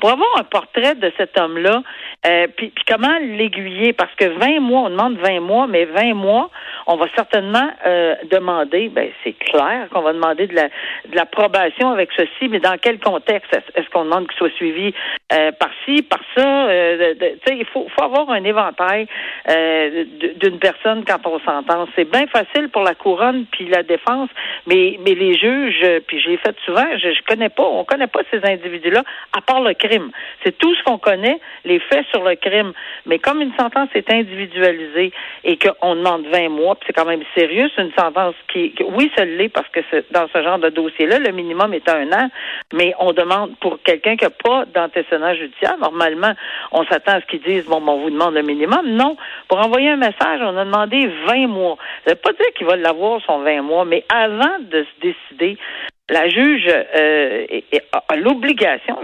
Pour 0.00 0.10
avoir 0.10 0.28
un 0.38 0.44
portrait 0.44 0.94
de 0.94 1.10
cet 1.16 1.38
homme-là, 1.38 1.82
euh, 2.26 2.46
puis, 2.56 2.68
puis 2.68 2.84
comment 2.86 3.16
l'aiguiller 3.20 3.87
Parce 3.92 4.14
que 4.14 4.24
20 4.24 4.60
mois, 4.60 4.82
on 4.82 4.90
demande 4.90 5.16
20 5.18 5.40
mois, 5.40 5.66
mais 5.66 5.84
20 5.84 6.14
mois, 6.14 6.50
on 6.90 6.96
va 6.96 7.06
certainement 7.14 7.70
euh, 7.86 8.14
demander, 8.30 8.88
ben 8.88 9.10
c'est 9.22 9.34
clair 9.34 9.88
qu'on 9.92 10.00
va 10.00 10.14
demander 10.14 10.46
de 10.46 10.54
la 10.54 10.64
de 10.64 11.14
l'approbation 11.14 11.90
avec 11.90 12.08
ceci, 12.16 12.48
mais 12.48 12.60
dans 12.60 12.76
quel 12.80 12.98
contexte 12.98 13.54
Est-ce 13.74 13.88
qu'on 13.90 14.04
demande 14.04 14.26
qu'il 14.26 14.38
soit 14.38 14.54
suivi 14.56 14.94
euh, 15.32 15.52
par 15.52 15.68
ci, 15.84 16.02
par 16.02 16.20
ça 16.34 16.68
euh, 16.68 17.14
Tu 17.20 17.26
sais, 17.46 17.58
il 17.58 17.66
faut, 17.66 17.86
faut 17.94 18.04
avoir 18.04 18.30
un 18.30 18.42
éventail 18.42 19.06
euh, 19.50 20.04
d'une 20.40 20.58
personne 20.58 21.04
quand 21.04 21.26
on 21.26 21.38
s'entend. 21.40 21.86
C'est 21.94 22.10
bien 22.10 22.26
facile 22.26 22.70
pour 22.70 22.82
la 22.82 22.94
couronne 22.94 23.44
puis 23.52 23.68
la 23.68 23.82
défense, 23.82 24.30
mais 24.66 24.98
mais 25.04 25.14
les 25.14 25.34
juges, 25.34 25.84
puis 26.06 26.20
je 26.20 26.30
l'ai 26.30 26.38
fait 26.38 26.56
souvent, 26.64 26.86
je, 26.96 27.12
je 27.12 27.22
connais 27.26 27.50
pas, 27.50 27.64
on 27.64 27.84
connaît 27.84 28.06
pas 28.06 28.20
ces 28.30 28.42
individus-là 28.42 29.04
à 29.36 29.42
part 29.42 29.60
le 29.60 29.74
crime. 29.74 30.10
C'est 30.42 30.56
tout 30.56 30.74
ce 30.74 30.82
qu'on 30.84 30.98
connaît, 30.98 31.38
les 31.66 31.80
faits 31.80 32.06
sur 32.10 32.24
le 32.24 32.34
crime. 32.36 32.72
Mais 33.04 33.18
comme 33.18 33.42
une 33.42 33.54
sentence 33.56 33.90
est 33.94 34.10
individualisée 34.10 35.12
et 35.44 35.58
qu'on 35.58 35.94
demande 35.94 36.26
20 36.26 36.48
mois, 36.48 36.77
c'est 36.86 36.92
quand 36.92 37.04
même 37.04 37.22
sérieux, 37.36 37.68
c'est 37.74 37.82
une 37.82 37.92
sentence 37.92 38.34
qui, 38.52 38.74
oui, 38.84 39.10
ça 39.16 39.24
l'est 39.24 39.48
parce 39.48 39.68
que 39.68 39.80
dans 40.10 40.26
ce 40.32 40.42
genre 40.42 40.58
de 40.58 40.68
dossier-là, 40.68 41.18
le 41.18 41.32
minimum 41.32 41.74
est 41.74 41.88
un 41.88 42.10
an, 42.12 42.30
mais 42.72 42.94
on 42.98 43.12
demande 43.12 43.56
pour 43.60 43.80
quelqu'un 43.82 44.16
qui 44.16 44.24
n'a 44.24 44.30
pas 44.30 44.64
d'antécédent 44.66 45.34
judiciaire, 45.34 45.76
normalement, 45.78 46.32
on 46.72 46.84
s'attend 46.84 47.12
à 47.12 47.20
ce 47.20 47.26
qu'ils 47.26 47.42
disent, 47.42 47.66
bon, 47.66 47.80
ben, 47.80 47.92
on 47.92 48.02
vous 48.02 48.10
demande 48.10 48.34
le 48.34 48.42
minimum. 48.42 48.88
Non. 48.90 49.16
Pour 49.48 49.58
envoyer 49.58 49.90
un 49.90 49.96
message, 49.96 50.40
on 50.42 50.56
a 50.56 50.64
demandé 50.64 51.10
20 51.26 51.46
mois. 51.48 51.76
Ça 52.04 52.12
veut 52.12 52.20
pas 52.20 52.32
dire 52.32 52.52
qu'il 52.56 52.66
va 52.66 52.76
l'avoir, 52.76 53.20
son 53.26 53.40
20 53.40 53.62
mois, 53.62 53.84
mais 53.84 54.04
avant 54.08 54.58
de 54.60 54.84
se 54.84 55.00
décider, 55.00 55.58
la 56.10 56.28
juge 56.28 56.66
euh, 56.68 57.46
a 57.92 58.16
l'obligation 58.16 58.96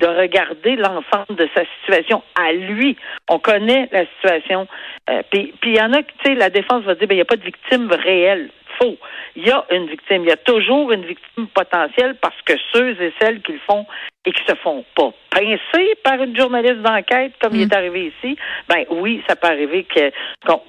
de 0.00 0.06
regarder 0.06 0.76
l'ensemble 0.76 1.36
de 1.36 1.48
sa 1.54 1.62
situation 1.80 2.22
à 2.34 2.52
lui. 2.52 2.96
On 3.28 3.38
connaît 3.38 3.88
la 3.92 4.04
situation. 4.16 4.66
Euh, 5.08 5.22
puis 5.30 5.54
il 5.64 5.76
y 5.76 5.80
en 5.80 5.92
a, 5.92 6.02
tu 6.02 6.14
sais, 6.24 6.34
la 6.34 6.50
défense 6.50 6.84
va 6.84 6.94
dire, 6.94 7.08
ben 7.08 7.14
il 7.14 7.18
n'y 7.18 7.22
a 7.22 7.26
pas 7.26 7.36
de 7.36 7.44
victime 7.44 7.90
réelle. 7.90 8.50
Faux. 8.78 8.96
Il 9.36 9.46
y 9.46 9.52
a 9.52 9.64
une 9.70 9.86
victime. 9.86 10.22
Il 10.24 10.28
y 10.28 10.32
a 10.32 10.36
toujours 10.36 10.90
une 10.90 11.04
victime 11.04 11.46
potentielle 11.54 12.16
parce 12.20 12.40
que 12.44 12.54
ceux 12.72 13.00
et 13.00 13.12
celles 13.20 13.40
qui 13.40 13.52
le 13.52 13.60
font 13.66 13.86
et 14.26 14.32
qui 14.32 14.42
se 14.46 14.54
font 14.56 14.84
pas 14.94 15.12
pincer 15.34 15.94
par 16.02 16.22
une 16.22 16.36
journaliste 16.36 16.80
d'enquête 16.82 17.32
comme 17.42 17.54
il 17.54 17.62
est 17.62 17.74
arrivé 17.74 18.12
ici, 18.16 18.36
ben 18.68 18.84
oui, 18.90 19.22
ça 19.28 19.36
peut 19.36 19.48
arriver 19.48 19.84
que 19.84 20.10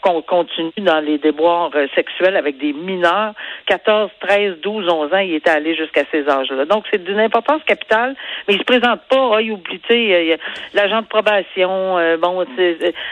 qu'on 0.02 0.22
continue 0.22 0.72
dans 0.78 1.00
les 1.00 1.18
déboires 1.18 1.69
euh, 1.75 1.88
sexuels 1.94 2.36
avec 2.36 2.58
des 2.58 2.74
mineurs, 2.74 3.34
14, 3.68 4.10
13, 4.22 4.58
12, 4.62 4.89
11 4.89 5.13
ans, 5.13 5.18
il 5.18 5.36
était 5.36 5.51
allé 5.51 5.75
jusqu'à 5.75 6.03
ces 6.12 6.27
âges-là. 6.27 6.65
Donc 6.65 6.86
c'est 6.91 7.03
d'une 7.03 7.20
importance 7.20 7.62
capitale, 7.65 8.15
mais 8.48 8.56
il 8.56 8.60
se 8.60 8.63
présente 8.63 9.01
pas, 9.10 9.32
ah, 9.36 9.41
il 9.41 9.51
oublie, 9.51 9.82
euh, 9.91 10.38
l'agent 10.74 11.01
de 11.01 11.08
probation, 11.08 11.98
euh, 11.98 12.18
bon, 12.18 12.46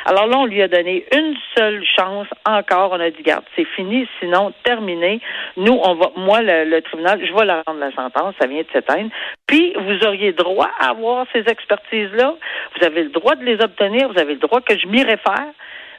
alors 0.06 0.28
là 0.28 0.38
on 0.38 0.46
lui 0.46 0.62
a 0.62 0.68
donné 0.68 1.06
une 1.16 1.36
seule 1.56 1.84
chance 1.96 2.28
encore, 2.48 2.92
on 2.94 3.00
a 3.00 3.10
dit 3.10 3.22
garde, 3.22 3.46
c'est 3.56 3.68
fini, 3.76 4.08
sinon 4.20 4.54
terminé. 4.64 5.22
Nous 5.58 5.80
on 5.84 5.96
va 5.96 6.12
moi 6.16 6.42
le, 6.42 6.66
le 6.66 6.82
tribunal, 6.82 7.20
je 7.24 7.34
vais 7.34 7.46
la 7.46 7.62
rendre 7.68 7.80
la 7.80 7.92
sentence, 7.92 8.34
ça 8.40 8.48
vient 8.48 8.62
de 8.62 8.68
s'éteindre. 8.74 9.10
Puis 9.48 9.74
vous 9.78 10.08
auriez 10.08 10.33
droit 10.34 10.70
à 10.80 10.90
avoir 10.90 11.26
ces 11.34 11.44
expertises-là. 11.48 12.36
Vous 12.78 12.86
avez 12.86 13.04
le 13.04 13.10
droit 13.10 13.36
de 13.36 13.44
les 13.44 13.60
obtenir. 13.62 14.12
Vous 14.12 14.20
avez 14.20 14.34
le 14.34 14.40
droit 14.40 14.62
que 14.62 14.78
je 14.78 14.88
m'y 14.88 15.04
réfère. 15.04 15.48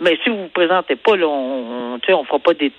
Mais 0.00 0.19
si 0.23 0.31
vous 0.31 0.43
vous 0.43 0.49
présentez 0.49 0.97
pas, 0.97 1.17
là, 1.17 1.26
on, 1.26 1.95
on, 1.95 2.14
on 2.14 2.25
fera 2.25 2.38
pas 2.41 2.55
des, 2.55 2.73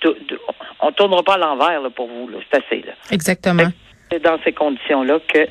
on 0.82 0.92
tournera 0.92 1.24
pas 1.24 1.36
à 1.36 1.38
l'envers 1.38 1.82
là, 1.82 1.90
pour 1.90 2.08
vous. 2.08 2.28
là. 2.28 2.38
C'est 2.52 2.64
assez. 2.64 2.82
Là. 2.86 2.94
Exactement. 3.12 3.64
C'est 4.12 4.24
dans 4.24 4.38
ces 4.44 4.52
conditions-là 4.54 5.20
qu'il 5.32 5.48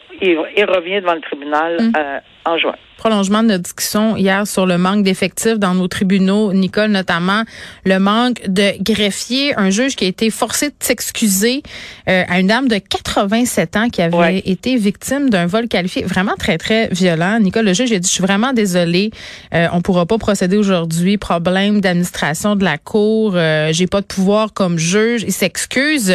il 0.56 0.64
revient 0.64 1.00
devant 1.00 1.14
le 1.14 1.20
tribunal 1.20 1.76
Mm. 1.80 1.92
euh, 1.96 2.18
en 2.46 2.58
juin. 2.58 2.74
prolongement 2.98 3.42
de 3.42 3.48
notre 3.48 3.62
discussion 3.64 4.16
hier 4.16 4.46
sur 4.46 4.64
le 4.66 4.76
manque 4.78 5.02
d'effectifs 5.02 5.58
dans 5.58 5.74
nos 5.74 5.88
tribunaux, 5.88 6.52
Nicole 6.52 6.90
notamment, 6.90 7.42
le 7.84 7.98
manque 7.98 8.42
de 8.48 8.72
greffiers, 8.82 9.52
un 9.58 9.68
juge 9.70 9.96
qui 9.96 10.04
a 10.04 10.08
été 10.08 10.30
forcé 10.30 10.68
de 10.68 10.74
s'excuser 10.78 11.62
euh, 12.08 12.22
à 12.28 12.40
une 12.40 12.46
dame 12.46 12.68
de 12.68 12.76
87 12.78 13.76
ans 13.76 13.88
qui 13.88 14.00
avait 14.02 14.14
Ouais. 14.16 14.42
été 14.46 14.76
victime 14.76 15.28
d'un 15.30 15.46
vol 15.46 15.68
qualifié 15.68 16.02
vraiment 16.04 16.34
très 16.38 16.56
très 16.58 16.88
violent. 16.88 17.38
Nicole, 17.40 17.64
le 17.64 17.72
juge 17.74 17.92
a 17.92 17.98
dit 17.98 18.08
je 18.08 18.12
suis 18.14 18.22
vraiment 18.22 18.52
désolé, 18.52 19.10
euh, 19.54 19.66
on 19.72 19.80
pourra 19.80 20.04
pas 20.06 20.18
procéder 20.18 20.56
aujourd'hui, 20.56 21.16
problème 21.18 21.80
d'administration 21.80 22.56
de 22.56 22.64
la 22.64 22.78
cour, 22.78 23.32
euh, 23.36 23.70
j'ai 23.72 23.86
pas 23.86 24.00
de 24.02 24.06
pouvoir 24.06 24.52
comme 24.54 24.78
juge, 24.78 25.22
il 25.24 25.32
s'excuse. 25.32 26.14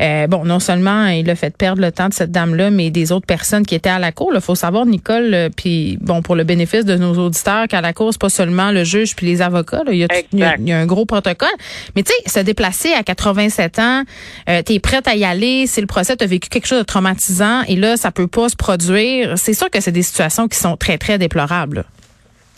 Euh, 0.00 0.26
bon, 0.26 0.44
non 0.44 0.60
seulement 0.60 1.06
il 1.06 1.28
a 1.28 1.34
fait 1.34 1.54
perdre 1.56 1.79
le 1.80 1.92
temps 1.92 2.08
de 2.08 2.14
cette 2.14 2.30
dame 2.30 2.54
là, 2.54 2.70
mais 2.70 2.90
des 2.90 3.12
autres 3.12 3.26
personnes 3.26 3.64
qui 3.66 3.74
étaient 3.74 3.90
à 3.90 3.98
la 3.98 4.12
cour, 4.12 4.32
il 4.34 4.40
faut 4.40 4.54
savoir 4.54 4.86
Nicole 4.86 5.34
euh, 5.34 5.48
puis 5.54 5.98
bon 6.00 6.22
pour 6.22 6.36
le 6.36 6.44
bénéfice 6.44 6.84
de 6.84 6.96
nos 6.96 7.14
auditeurs, 7.14 7.66
qu'à 7.68 7.80
la 7.80 7.92
cour, 7.92 8.12
c'est 8.12 8.20
pas 8.20 8.28
seulement 8.28 8.70
le 8.70 8.84
juge 8.84 9.16
puis 9.16 9.26
les 9.26 9.42
avocats. 9.42 9.82
Il, 9.88 9.96
y 9.96 10.04
a, 10.04 10.08
il, 10.32 10.38
y 10.38 10.72
a, 10.72 10.78
un 10.78 10.86
gros 10.86 11.06
protocole. 11.06 11.48
Mais 11.96 12.02
tu 12.02 12.12
sais, 12.24 12.38
se 12.38 12.44
déplacer 12.44 12.92
à 12.92 13.02
87 13.02 13.78
ans, 13.78 14.02
euh, 14.48 14.62
tu 14.64 14.74
es 14.74 14.80
prête 14.80 15.08
à 15.08 15.14
y 15.16 15.24
aller, 15.24 15.66
c'est 15.66 15.80
le 15.80 15.86
procès, 15.86 16.16
tu 16.16 16.24
as 16.24 16.26
vécu 16.26 16.48
quelque 16.48 16.66
chose 16.66 16.80
de 16.80 16.84
traumatisant 16.84 17.62
et 17.68 17.76
là, 17.76 17.96
ça 17.96 18.10
peut 18.10 18.28
pas 18.28 18.48
se 18.48 18.56
produire. 18.56 19.36
C'est 19.36 19.54
sûr 19.54 19.70
que 19.70 19.80
c'est 19.80 19.92
des 19.92 20.02
situations 20.02 20.48
qui 20.48 20.58
sont 20.58 20.76
très, 20.76 20.98
très 20.98 21.18
déplorables. 21.18 21.84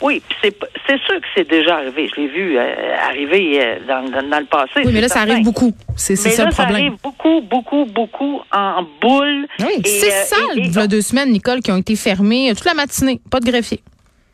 Oui, 0.03 0.21
c'est 0.41 0.51
sûr 0.51 1.21
que 1.21 1.27
c'est 1.33 1.49
déjà 1.49 1.77
arrivé. 1.77 2.09
Je 2.13 2.21
l'ai 2.21 2.27
vu 2.27 2.57
euh, 2.57 2.95
arriver 3.07 3.61
euh, 3.61 3.75
dans, 3.87 4.03
dans, 4.03 4.39
le 4.39 4.45
passé. 4.45 4.81
Oui, 4.85 4.91
mais 4.93 4.99
là, 4.99 5.07
ça 5.07 5.21
arrive 5.21 5.43
beaucoup. 5.45 5.73
C'est 5.95 6.17
ça 6.17 6.43
le 6.43 6.51
problème. 6.51 6.75
Ça 6.75 6.81
arrive 6.81 6.97
beaucoup, 7.01 7.41
beaucoup, 7.41 7.85
beaucoup 7.85 8.41
en 8.51 8.83
boule. 9.01 9.47
Oui, 9.61 9.81
c'est 9.85 10.11
ça, 10.11 10.35
il 10.57 10.75
y 10.75 10.77
a 10.77 10.87
deux 10.87 11.01
semaines, 11.01 11.31
Nicole, 11.31 11.61
qui 11.61 11.71
ont 11.71 11.77
été 11.77 11.95
fermées 11.95 12.51
toute 12.53 12.65
la 12.65 12.73
matinée. 12.73 13.21
Pas 13.31 13.39
de 13.39 13.45
greffier. 13.49 13.79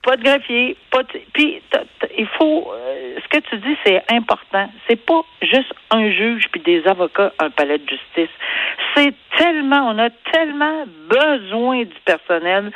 Pas 0.02 0.16
de 0.16 0.24
greffier. 0.24 0.78
Pas 0.92 1.04
de... 1.04 1.22
Puis, 1.34 1.62
il 2.18 2.28
faut. 2.38 2.72
Euh, 2.74 3.18
ce 3.22 3.28
que 3.28 3.44
tu 3.50 3.58
dis, 3.58 3.76
c'est 3.86 4.02
important. 4.10 4.70
C'est 4.88 4.96
pas 4.96 5.22
juste 5.42 5.74
un 5.92 6.10
juge 6.10 6.46
puis 6.52 6.62
des 6.62 6.86
avocats, 6.88 7.34
un 7.40 7.50
palais 7.50 7.80
de 7.80 7.88
justice. 7.90 8.34
C'est 8.96 9.14
tellement, 9.38 9.90
on 9.90 10.00
a 10.00 10.10
tellement 10.32 10.86
besoin 11.10 11.84
du 11.84 11.96
personnel. 12.06 12.72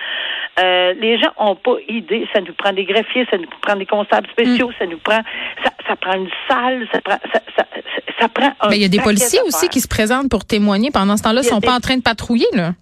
Euh, 0.60 0.94
les 1.00 1.18
gens 1.18 1.32
ont 1.38 1.56
pas 1.56 1.76
idée. 1.88 2.28
Ça 2.34 2.42
nous 2.42 2.54
prend 2.54 2.74
des 2.74 2.84
greffiers, 2.84 3.26
ça 3.32 3.38
nous 3.38 3.48
prend 3.62 3.76
des 3.76 3.86
constables 3.86 4.28
spéciaux, 4.30 4.70
mm. 4.70 4.74
ça 4.78 4.86
nous 4.86 5.00
prend, 5.00 5.22
ça, 5.64 5.72
ça, 5.88 5.96
prend 5.96 6.14
une 6.16 6.30
salle, 6.50 6.88
ça 6.92 7.02
prend, 7.02 7.18
ça, 7.34 7.40
ça, 7.58 7.66
ça 8.20 8.28
prend. 8.28 8.54
Un 8.60 8.70
Mais 8.70 8.78
il 8.78 8.82
y 8.82 8.86
a 8.86 8.90
des 8.90 9.00
policiers 9.00 9.42
aussi 9.46 9.70
qui 9.70 9.80
se 9.80 9.88
présentent 9.88 10.30
pour 10.30 10.46
témoigner 10.46 10.92
pendant 10.92 11.16
ce 11.16 11.24
temps-là. 11.24 11.42
Ils 11.42 11.48
sont 11.48 11.62
pas 11.62 11.74
en 11.74 11.80
train 11.80 11.98
de 11.98 12.04
patrouiller 12.04 12.48
là. 12.54 12.74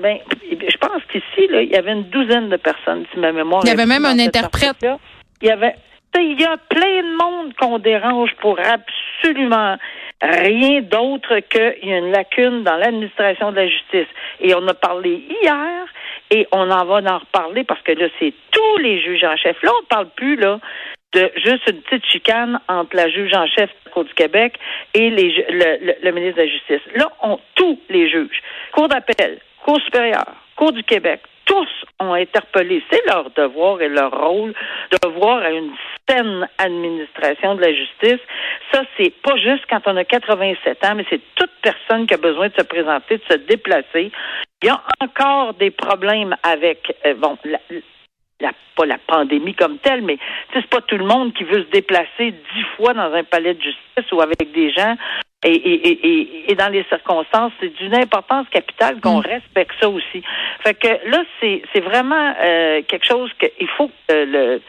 Ben, 0.00 0.18
je 0.50 0.76
pense 0.78 1.02
qu'ici, 1.10 1.48
là, 1.48 1.62
il 1.62 1.70
y 1.70 1.76
avait 1.76 1.92
une 1.92 2.04
douzaine 2.04 2.48
de 2.48 2.56
personnes, 2.56 3.04
si 3.12 3.18
ma 3.18 3.32
mémoire. 3.32 3.62
Il 3.64 3.68
y 3.68 3.72
avait 3.72 3.86
même 3.86 4.04
un 4.04 4.18
interprète. 4.18 4.76
Il 5.42 5.48
y 5.48 5.50
avait, 5.50 5.74
il 6.16 6.40
y 6.40 6.44
a 6.44 6.56
plein 6.56 7.02
de 7.02 7.16
monde 7.16 7.54
qu'on 7.54 7.78
dérange 7.78 8.34
pour 8.40 8.58
absolument 8.58 9.76
rien 10.22 10.82
d'autre 10.82 11.40
qu'il 11.48 11.88
y 11.88 11.92
a 11.92 11.98
une 11.98 12.12
lacune 12.12 12.62
dans 12.62 12.76
l'administration 12.76 13.52
de 13.52 13.56
la 13.56 13.68
justice. 13.68 14.08
Et 14.40 14.54
on 14.54 14.66
a 14.68 14.74
parlé 14.74 15.24
hier 15.28 15.86
et 16.30 16.46
on 16.52 16.70
en 16.70 16.84
va 16.84 17.00
en 17.10 17.18
reparler 17.18 17.64
parce 17.64 17.80
que 17.82 17.92
là, 17.92 18.06
c'est 18.18 18.34
tous 18.50 18.76
les 18.78 19.02
juges 19.02 19.24
en 19.24 19.36
chef. 19.36 19.62
Là, 19.62 19.70
on 19.78 19.82
ne 19.82 19.86
parle 19.86 20.08
plus 20.10 20.36
là 20.36 20.60
de 21.12 21.30
juste 21.36 21.68
une 21.68 21.80
petite 21.82 22.06
chicane 22.06 22.60
entre 22.68 22.94
la 22.94 23.08
juge 23.08 23.34
en 23.34 23.46
chef 23.46 23.68
de 23.68 23.76
la 23.86 23.90
Cour 23.90 24.04
du 24.04 24.14
Québec 24.14 24.54
et 24.94 25.10
les, 25.10 25.44
le, 25.48 25.94
le, 26.02 26.12
ministre 26.12 26.36
de 26.36 26.42
la 26.42 26.48
Justice. 26.48 26.82
Là, 26.94 27.10
on 27.22 27.38
tous 27.56 27.80
les 27.88 28.08
juges. 28.08 28.40
Cour 28.72 28.88
d'appel, 28.88 29.38
Cour 29.64 29.80
supérieure, 29.80 30.34
Cour 30.56 30.72
du 30.72 30.82
Québec, 30.82 31.22
tous 31.44 31.68
ont 31.98 32.12
interpellé. 32.12 32.82
C'est 32.90 33.04
leur 33.06 33.30
devoir 33.30 33.80
et 33.82 33.88
leur 33.88 34.12
rôle 34.12 34.54
de 34.90 35.08
voir 35.08 35.38
à 35.38 35.50
une 35.50 35.72
saine 36.08 36.48
administration 36.58 37.56
de 37.56 37.62
la 37.62 37.74
justice. 37.74 38.20
Ça, 38.72 38.82
c'est 38.96 39.12
pas 39.22 39.36
juste 39.36 39.64
quand 39.68 39.80
on 39.86 39.96
a 39.96 40.04
87 40.04 40.84
ans, 40.84 40.94
mais 40.94 41.04
c'est 41.10 41.20
toute 41.34 41.50
personne 41.60 42.06
qui 42.06 42.14
a 42.14 42.18
besoin 42.18 42.48
de 42.48 42.54
se 42.56 42.62
présenter, 42.62 43.18
de 43.18 43.22
se 43.28 43.38
déplacer. 43.38 44.12
Il 44.62 44.66
y 44.66 44.68
a 44.68 44.80
encore 45.00 45.54
des 45.54 45.70
problèmes 45.70 46.36
avec, 46.42 46.96
euh, 47.04 47.14
bon, 47.14 47.36
la, 47.44 48.52
pas 48.76 48.86
la 48.86 48.98
pandémie 48.98 49.54
comme 49.54 49.78
telle, 49.78 50.02
mais 50.02 50.18
c'est 50.52 50.66
pas 50.68 50.80
tout 50.82 50.96
le 50.96 51.04
monde 51.04 51.34
qui 51.34 51.44
veut 51.44 51.64
se 51.64 51.70
déplacer 51.70 52.30
dix 52.30 52.64
fois 52.76 52.94
dans 52.94 53.12
un 53.12 53.24
palais 53.24 53.54
de 53.54 53.62
justice 53.62 54.12
ou 54.12 54.20
avec 54.20 54.52
des 54.52 54.70
gens 54.70 54.96
et, 55.42 55.52
et, 55.52 56.06
et, 56.06 56.52
et, 56.52 56.54
dans 56.54 56.68
les 56.68 56.84
circonstances, 56.84 57.52
c'est 57.60 57.74
d'une 57.74 57.94
importance 57.94 58.46
capitale 58.50 59.00
qu'on 59.00 59.20
mm. 59.20 59.26
respecte 59.26 59.72
ça 59.80 59.88
aussi. 59.88 60.22
Fait 60.62 60.74
que 60.74 60.88
là, 61.08 61.24
c'est, 61.40 61.62
c'est 61.72 61.80
vraiment 61.80 62.34
euh, 62.42 62.82
quelque 62.86 63.06
chose 63.06 63.30
qu'il 63.38 63.68
faut 63.68 63.90
que 64.06 64.24
le 64.24 64.60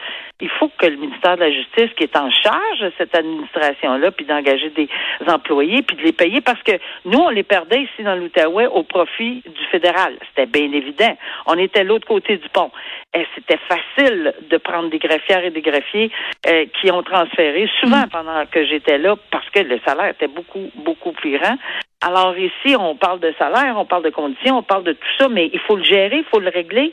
il 0.42 0.50
faut 0.50 0.68
que 0.76 0.86
le 0.86 0.96
ministère 0.96 1.36
de 1.36 1.42
la 1.42 1.52
Justice, 1.52 1.90
qui 1.96 2.02
est 2.02 2.16
en 2.16 2.28
charge 2.30 2.80
de 2.80 2.92
cette 2.98 3.14
administration-là, 3.14 4.10
puis 4.10 4.26
d'engager 4.26 4.70
des 4.70 4.88
employés, 5.28 5.82
puis 5.82 5.96
de 5.96 6.02
les 6.02 6.12
payer, 6.12 6.40
parce 6.40 6.60
que 6.64 6.72
nous, 7.04 7.18
on 7.18 7.28
les 7.28 7.44
perdait 7.44 7.82
ici 7.82 8.02
dans 8.02 8.16
l'Outaouais 8.16 8.66
au 8.66 8.82
profit 8.82 9.42
du 9.46 9.64
fédéral. 9.70 10.14
C'était 10.28 10.46
bien 10.46 10.72
évident. 10.72 11.16
On 11.46 11.56
était 11.56 11.84
l'autre 11.84 12.08
côté 12.08 12.38
du 12.38 12.48
pont. 12.48 12.72
Et 13.14 13.24
c'était 13.36 13.58
facile 13.68 14.34
de 14.50 14.56
prendre 14.56 14.90
des 14.90 14.98
greffières 14.98 15.44
et 15.44 15.50
des 15.50 15.60
greffiers 15.60 16.10
euh, 16.48 16.66
qui 16.80 16.90
ont 16.90 17.04
transféré, 17.04 17.70
souvent 17.80 18.04
mm. 18.06 18.08
pendant 18.10 18.44
que 18.46 18.66
j'étais 18.66 18.98
là, 18.98 19.14
que 19.52 19.60
le 19.60 19.78
salaire 19.84 20.08
était 20.08 20.28
beaucoup, 20.28 20.70
beaucoup 20.84 21.12
plus 21.12 21.38
grand. 21.38 21.56
Alors 22.00 22.36
ici, 22.36 22.74
on 22.78 22.96
parle 22.96 23.20
de 23.20 23.32
salaire, 23.38 23.74
on 23.76 23.84
parle 23.84 24.04
de 24.04 24.10
conditions, 24.10 24.58
on 24.58 24.62
parle 24.62 24.84
de 24.84 24.92
tout 24.92 25.14
ça, 25.18 25.28
mais 25.28 25.50
il 25.52 25.60
faut 25.60 25.76
le 25.76 25.84
gérer, 25.84 26.18
il 26.18 26.24
faut 26.30 26.40
le 26.40 26.50
régler, 26.50 26.92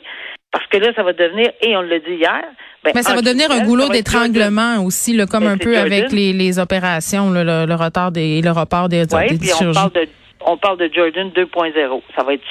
parce 0.52 0.66
que 0.66 0.78
là, 0.78 0.92
ça 0.94 1.02
va 1.02 1.12
devenir, 1.12 1.50
et 1.60 1.76
on 1.76 1.82
l'a 1.82 1.98
dit 1.98 2.14
hier, 2.14 2.44
ben, 2.84 2.92
mais 2.94 3.02
ça 3.02 3.14
va 3.14 3.22
devenir 3.22 3.50
un 3.50 3.64
goulot 3.64 3.88
d'étranglement 3.88 4.82
aussi, 4.84 5.12
là, 5.12 5.26
comme 5.26 5.44
ben, 5.44 5.52
un 5.52 5.58
peu 5.58 5.76
avec 5.76 6.12
les, 6.12 6.32
les 6.32 6.58
opérations, 6.58 7.30
là, 7.30 7.66
le, 7.66 7.74
retard 7.74 8.12
des, 8.12 8.40
le 8.40 8.50
report 8.50 8.88
des, 8.88 9.02
oui, 9.12 9.38
puis 9.38 9.50
on 9.60 9.72
parle 9.72 9.92
de 9.92 10.08
on 10.46 10.56
parle 10.56 10.78
de 10.78 10.90
Jordan 10.92 11.30
2.0. 11.30 12.02
Ça 12.16 12.22
va 12.22 12.34
être 12.34 12.42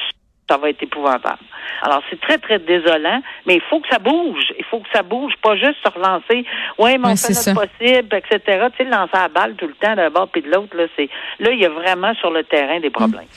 ça 0.50 0.58
va 0.58 0.70
être 0.70 0.82
épouvantable. 0.84 1.39
Alors, 1.82 2.01
c'est 2.10 2.20
très, 2.20 2.38
très 2.38 2.60
désolant, 2.60 3.22
mais 3.46 3.56
il 3.56 3.62
faut 3.62 3.79
que 3.79 3.88
ça 3.89 4.00
bouge. 4.00 4.53
Il 4.58 4.65
faut 4.65 4.79
que 4.79 4.89
ça 4.94 5.03
bouge, 5.03 5.34
pas 5.41 5.56
juste 5.56 5.77
se 5.84 5.89
relancer. 5.89 6.46
Oui, 6.77 6.98
mais 6.98 7.10
on 7.10 7.15
fait 7.15 7.34
notre 7.34 7.68
possible, 7.68 8.15
etc. 8.15 8.68
Tu 8.72 8.84
sais, 8.84 8.89
lancer 8.89 9.12
la 9.13 9.27
balle 9.29 9.56
tout 9.56 9.68
le 9.68 9.75
temps 9.75 9.96
d'un 9.96 10.10
bord 10.10 10.27
puis 10.27 10.41
de 10.41 10.50
l'autre, 10.50 10.75
là, 10.75 10.86
c'est, 10.96 11.10
là, 11.39 11.51
il 11.51 11.60
y 11.60 11.65
a 11.65 11.70
vraiment 11.70 12.13
sur 12.15 12.32
le 12.32 12.44
terrain 12.44 12.79
des 12.79 12.89
problèmes. 12.89 13.27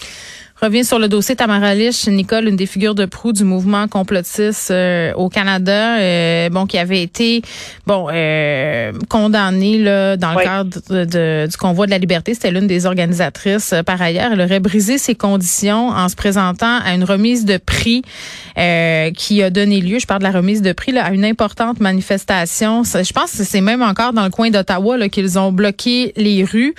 Revient 0.62 0.84
sur 0.84 1.00
le 1.00 1.08
dossier 1.08 1.34
Tamara 1.34 1.74
Lich, 1.74 2.06
Nicole, 2.06 2.46
une 2.46 2.54
des 2.54 2.66
figures 2.66 2.94
de 2.94 3.04
proue 3.04 3.32
du 3.32 3.42
mouvement 3.42 3.88
complotiste 3.88 4.70
euh, 4.70 5.12
au 5.14 5.28
Canada, 5.28 5.98
euh, 5.98 6.50
bon, 6.50 6.66
qui 6.66 6.78
avait 6.78 7.02
été 7.02 7.42
bon 7.84 8.06
euh, 8.12 8.92
condamnée 9.08 9.78
là 9.78 10.16
dans 10.16 10.32
le 10.34 10.40
cadre 10.44 10.78
de, 10.88 11.48
du 11.48 11.56
convoi 11.56 11.86
de 11.86 11.90
la 11.90 11.98
liberté. 11.98 12.34
C'était 12.34 12.52
l'une 12.52 12.68
des 12.68 12.86
organisatrices. 12.86 13.74
Par 13.84 14.00
ailleurs, 14.00 14.30
elle 14.34 14.40
aurait 14.40 14.60
brisé 14.60 14.98
ses 14.98 15.16
conditions 15.16 15.88
en 15.88 16.08
se 16.08 16.14
présentant 16.14 16.78
à 16.84 16.94
une 16.94 17.02
remise 17.02 17.44
de 17.44 17.56
prix 17.56 18.02
qui 18.54 19.42
a 19.42 19.50
donné 19.50 19.80
lieu, 19.80 19.98
je 19.98 20.06
parle 20.06 20.20
de 20.20 20.26
la 20.26 20.30
remise 20.30 20.62
de 20.62 20.72
prix, 20.72 20.92
là, 20.92 21.06
à 21.06 21.10
une 21.10 21.24
importante 21.24 21.80
manifestation. 21.80 22.84
Je 22.84 23.12
pense 23.12 23.32
que 23.32 23.42
c'est 23.42 23.62
même 23.62 23.82
encore 23.82 24.12
dans 24.12 24.24
le 24.24 24.30
coin 24.30 24.50
d'Ottawa 24.50 25.08
qu'ils 25.08 25.38
ont 25.40 25.50
bloqué 25.50 26.12
les 26.16 26.44
rues. 26.44 26.74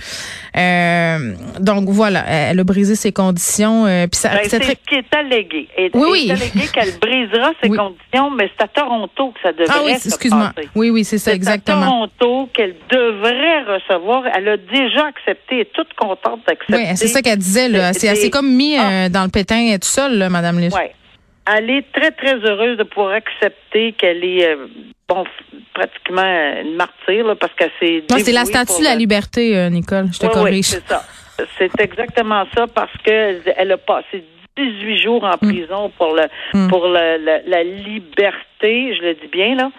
donc 1.59 1.89
voilà, 1.89 2.23
elle 2.29 2.59
a 2.59 2.63
brisé 2.63 2.95
ses 2.95 3.11
conditions 3.11 3.72
euh, 3.85 4.07
ben, 4.07 4.09
c'est 4.11 4.63
ce 4.63 4.71
qui 4.87 4.95
est 4.95 5.15
allégué. 5.15 5.67
Et, 5.77 5.89
oui, 5.93 6.07
oui. 6.11 6.31
allégué 6.31 6.67
qu'elle 6.73 6.97
brisera 6.99 7.51
ses 7.63 7.69
conditions, 7.69 8.29
mais 8.31 8.49
c'est 8.55 8.63
à 8.63 8.67
Toronto 8.67 9.31
que 9.31 9.39
ça 9.41 9.51
devrait 9.51 9.67
ah, 9.69 9.81
oui, 9.85 9.91
excuse-moi. 9.91 10.51
Oui, 10.75 10.89
oui, 10.89 11.03
c'est 11.03 11.17
ça, 11.17 11.33
exactement. 11.33 11.77
C'est 11.77 11.83
à 11.83 11.87
Toronto 12.19 12.49
qu'elle 12.53 12.75
devrait 12.89 13.63
recevoir. 13.63 14.23
Elle 14.35 14.49
a 14.49 14.57
déjà 14.57 15.07
accepté, 15.07 15.55
elle 15.55 15.59
est 15.61 15.73
toute 15.73 15.93
contente 15.93 16.41
d'accepter. 16.47 16.73
Oui, 16.73 16.95
c'est 16.95 17.07
ça 17.07 17.21
qu'elle 17.21 17.37
disait. 17.37 17.69
Là. 17.69 17.93
C'est 17.93 18.09
assez 18.09 18.29
comme 18.29 18.51
mis 18.53 18.77
ah. 18.77 19.05
euh, 19.05 19.09
dans 19.09 19.23
le 19.23 19.29
pétin 19.29 19.73
toute 19.73 19.85
seule, 19.85 20.17
là, 20.17 20.29
Mme 20.29 20.59
Lich. 20.59 20.73
Oui. 20.73 20.89
Elle 21.45 21.69
est 21.69 21.91
très, 21.91 22.11
très 22.11 22.35
heureuse 22.35 22.77
de 22.77 22.83
pouvoir 22.83 23.13
accepter 23.13 23.91
qu'elle 23.93 24.23
est 24.23 24.47
euh, 24.47 24.67
bon, 25.09 25.25
pratiquement 25.73 26.21
une 26.63 26.75
martyre, 26.75 27.27
là, 27.27 27.35
parce 27.35 27.53
que 27.53 27.65
c'est. 27.79 28.03
Non, 28.09 28.17
c'est 28.23 28.31
la 28.31 28.45
statue 28.45 28.79
de 28.79 28.85
la 28.85 28.95
liberté, 28.95 29.69
Nicole. 29.69 30.07
Je 30.13 30.19
te 30.19 30.27
corrige. 30.27 30.73
Oui, 30.73 30.81
c'est 30.85 30.87
ça. 30.87 31.03
C'est 31.57 31.79
exactement 31.79 32.45
ça 32.55 32.67
parce 32.67 32.93
que 33.05 33.41
elle 33.57 33.71
a 33.71 33.77
passé 33.77 34.23
18 34.55 34.97
jours 34.97 35.23
en 35.23 35.35
mm. 35.41 35.51
prison 35.51 35.91
pour 35.97 36.15
le 36.15 36.23
mm. 36.53 36.67
pour 36.69 36.88
le, 36.88 37.50
la 37.50 37.63
liberté, 37.63 38.95
je 38.95 39.01
le 39.01 39.13
dis 39.15 39.27
bien 39.31 39.55
là. 39.55 39.71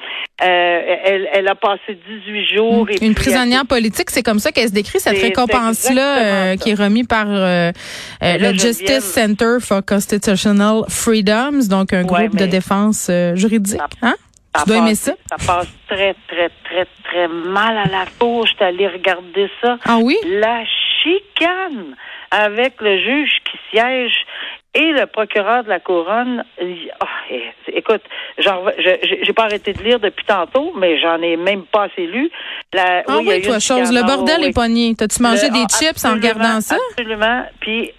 Euh, 0.43 0.97
elle, 1.05 1.29
elle, 1.33 1.47
a 1.49 1.55
passé 1.55 1.97
18 2.27 2.55
jours. 2.55 2.89
Et 2.91 3.07
Une 3.07 3.15
prisonnière 3.15 3.65
politique, 3.67 4.11
c'est 4.11 4.25
comme 4.25 4.41
ça 4.41 4.51
qu'elle 4.51 4.69
se 4.69 4.75
décrit 4.75 4.99
cette 4.99 5.19
récompense-là 5.19 6.19
euh, 6.19 6.57
qui 6.57 6.71
est 6.71 6.75
remise 6.75 7.07
par 7.07 7.27
euh, 7.29 7.71
le 8.21 8.53
Justice 8.53 9.05
Center 9.05 9.59
for 9.61 9.85
Constitutional 9.85 10.83
Freedoms, 10.89 11.69
donc 11.71 11.93
un 11.93 12.03
groupe 12.03 12.37
de 12.37 12.47
défense 12.47 13.11
juridique. 13.35 13.81
Hein? 14.03 14.15
tu 14.57 14.69
dois 14.69 14.79
aimer 14.79 14.95
ça? 14.95 15.13
Ça 15.31 15.37
passe 15.47 15.69
très, 15.89 16.15
très, 16.29 16.51
très, 16.65 16.87
très 17.05 17.29
mal 17.29 17.77
à 17.77 17.87
la 17.87 18.05
peau. 18.19 18.45
Je 18.47 18.53
suis 18.53 18.65
allée 18.65 18.87
regarder 18.87 19.51
ça. 19.61 19.79
Ah 19.85 19.99
oui? 20.01 20.17
La 20.25 20.63
chicane 21.05 21.97
avec 22.31 22.81
le 22.81 22.99
juge 22.99 23.37
qui 23.45 23.59
siège 23.71 24.27
et 24.75 24.93
le 24.93 25.07
procureur 25.07 25.65
de 25.65 25.69
la 25.69 25.81
couronne. 25.81 26.45
Oh, 26.61 27.05
écoute, 27.73 28.03
genre, 28.39 28.71
j'ai 28.79 29.33
pas 29.33 29.45
arrêté 29.45 29.73
de 29.73 29.83
lire 29.83 30.01
depuis 30.01 30.25
tantôt, 30.25 30.73
mais 30.77 30.99
j'en 31.01 31.21
ai 31.23 31.37
même 31.37 31.63
pas 31.63 31.85
assez 31.85 32.07
lu. 32.07 32.31
La, 32.73 33.03
ah 33.07 33.19
oui, 33.25 33.41
toi, 33.43 33.59
chose. 33.59 33.93
Le 33.93 34.03
bordel 34.07 34.45
est 34.45 34.55
pogné. 34.55 34.95
T'as-tu 34.97 35.23
mangé 35.23 35.49
des 35.51 35.65
chips 35.69 36.05
en 36.05 36.15
regardant 36.15 36.61
ça? 36.61 36.77
Absolument. 36.91 37.45
Puis 37.61 37.93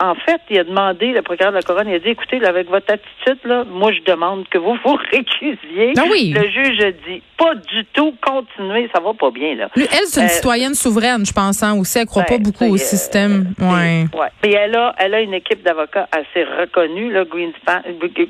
en 0.00 0.14
fait, 0.14 0.40
il 0.50 0.58
a 0.58 0.64
demandé, 0.64 1.08
le 1.12 1.20
procureur 1.22 1.52
de 1.52 1.56
la 1.56 1.62
couronne, 1.62 1.88
il 1.88 1.94
a 1.94 1.98
dit, 1.98 2.08
écoutez, 2.10 2.38
là, 2.38 2.48
avec 2.48 2.70
votre 2.70 2.90
attitude, 2.92 3.38
là, 3.44 3.64
moi, 3.70 3.92
je 3.92 4.00
demande 4.10 4.48
que 4.48 4.56
vous 4.58 4.76
vous 4.84 4.96
récusiez. 5.12 5.92
Ah 5.98 6.04
oui. 6.10 6.32
Le 6.34 6.48
juge 6.48 6.80
a 6.84 6.90
dit, 6.92 7.22
pas 7.36 7.54
du 7.54 7.84
tout, 7.92 8.14
continuez, 8.22 8.88
ça 8.94 9.00
va 9.00 9.12
pas 9.14 9.30
bien, 9.30 9.54
là. 9.56 9.68
Lui, 9.76 9.86
elle, 9.92 10.06
c'est 10.06 10.20
une 10.20 10.26
Euh, 10.26 10.30
citoyenne 10.30 10.74
souveraine, 10.74 11.24
je 11.26 11.32
pense, 11.32 11.62
hein, 11.62 11.74
aussi. 11.78 11.98
Elle 11.98 12.06
croit 12.06 12.22
pas 12.22 12.36
Ben, 12.38 12.42
beaucoup 12.44 12.64
c'est, 12.64 12.70
au 12.70 12.74
euh, 12.74 12.78
système. 12.78 13.52
c'est- 13.58 13.64
Ouais. 13.64 14.04
ouais. 14.14 14.28
Et 14.44 14.52
elle 14.54 14.74
a, 14.74 14.94
elle 14.98 15.14
a 15.14 15.20
une 15.20 15.34
équipe 15.34 15.62
d'avocats 15.62 15.87
assez 15.96 16.44
reconnue, 16.44 17.12
là, 17.12 17.24
Greenspan, 17.24 17.80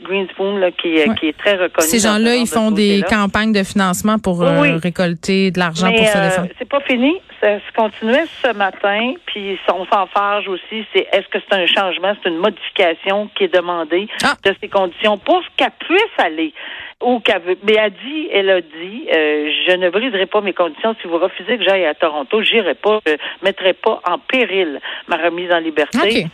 Greenspoon, 0.04 0.56
là, 0.58 0.70
qui, 0.70 0.96
est- 0.96 1.08
Ouais. 1.08 1.14
qui 1.16 1.28
est 1.28 1.36
très 1.38 1.52
reconnue. 1.56 1.86
Ces 1.86 1.98
gens-là, 2.00 2.34
ils 2.36 2.44
de 2.44 2.48
font 2.48 2.70
des 2.70 3.02
campagnes 3.08 3.52
de 3.52 3.62
financement 3.62 4.18
pour 4.18 4.42
euh, 4.42 4.76
récolter 4.82 5.50
de 5.50 5.58
l'argent 5.58 5.90
pour 5.92 6.06
se 6.06 6.18
euh, 6.18 6.24
défendre. 6.28 6.48
c'est 6.58 6.68
pas 6.68 6.80
fini. 6.80 7.14
Ça 7.40 7.58
se 7.60 7.72
continuait 7.76 8.24
ce 8.42 8.52
matin, 8.54 9.14
puis 9.26 9.56
on 9.72 9.84
s'enfarge 9.86 10.48
aussi. 10.48 10.84
C'est 10.92 11.06
est-ce 11.12 11.28
que 11.28 11.38
c'est 11.48 11.54
un 11.56 11.66
changement, 11.66 12.12
c'est 12.22 12.28
une 12.30 12.38
modification 12.38 13.30
qui 13.36 13.44
est 13.44 13.54
demandée 13.54 14.08
Ah. 14.24 14.34
de 14.44 14.54
ces 14.60 14.68
conditions 14.68 15.18
pour 15.18 15.40
qu'elle 15.56 15.70
puisse 15.78 16.02
aller 16.18 16.52
ou 17.00 17.20
qu'elle 17.20 17.42
veut. 17.42 17.58
Mais 17.62 17.74
elle 17.78 17.92
dit, 17.92 18.28
elle 18.32 18.50
a 18.50 18.60
dit, 18.60 19.06
euh, 19.14 19.50
je 19.68 19.76
ne 19.76 19.88
briserai 19.88 20.26
pas 20.26 20.40
mes 20.40 20.52
conditions 20.52 20.96
si 21.00 21.06
vous 21.06 21.18
refusez 21.18 21.58
que 21.58 21.62
j'aille 21.64 21.84
à 21.86 21.94
Toronto, 21.94 22.42
j'irai 22.42 22.74
pas, 22.74 22.98
je 23.06 23.12
mettrai 23.44 23.72
pas 23.72 24.00
en 24.04 24.18
péril 24.18 24.80
ma 25.06 25.16
remise 25.16 25.52
en 25.52 25.58
liberté. 25.60 26.26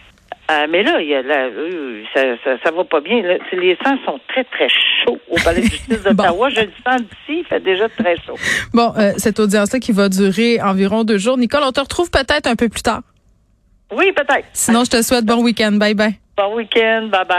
Euh, 0.50 0.66
mais 0.68 0.82
là, 0.82 1.00
il 1.00 1.08
y 1.08 1.14
a 1.14 1.22
là, 1.22 1.46
euh, 1.46 2.02
ça, 2.12 2.20
ça, 2.44 2.50
ça 2.62 2.70
va 2.70 2.84
pas 2.84 3.00
bien. 3.00 3.22
Là. 3.22 3.36
Les 3.52 3.78
sangs 3.82 3.96
sont 4.04 4.20
très, 4.28 4.44
très 4.44 4.68
chauds 4.68 5.18
au 5.30 5.36
palais 5.42 5.62
de 5.62 5.66
justice 5.66 6.02
d'Ottawa. 6.04 6.50
Je 6.50 6.60
le 6.60 6.70
sens 6.86 7.00
d'ici, 7.00 7.40
il 7.40 7.44
fait 7.48 7.60
déjà 7.60 7.88
très 7.88 8.16
chaud. 8.16 8.36
Bon, 8.74 8.92
euh, 8.98 9.12
cette 9.16 9.40
audience-là 9.40 9.78
qui 9.80 9.92
va 9.92 10.10
durer 10.10 10.60
environ 10.60 11.04
deux 11.04 11.16
jours. 11.16 11.38
Nicole, 11.38 11.62
on 11.64 11.72
te 11.72 11.80
retrouve 11.80 12.10
peut-être 12.10 12.46
un 12.46 12.56
peu 12.56 12.68
plus 12.68 12.82
tard. 12.82 13.00
Oui, 13.96 14.12
peut-être. 14.12 14.46
Sinon, 14.52 14.84
je 14.84 14.90
te 14.90 15.02
souhaite 15.02 15.24
bon 15.24 15.42
week-end. 15.42 15.72
Bye 15.72 15.94
bye. 15.94 16.18
Bon 16.36 16.54
week-end. 16.56 17.08
Bye 17.10 17.24
bye. 17.26 17.36